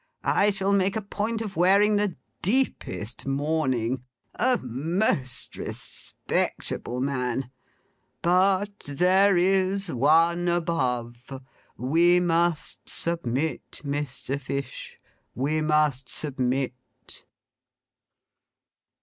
[0.23, 4.03] I shall make a point of wearing the deepest mourning.
[4.33, 7.51] A most respectable man!
[8.23, 11.39] But there is One above.
[11.77, 14.41] We must submit, Mr.
[14.41, 14.97] Fish.
[15.35, 16.73] We must submit!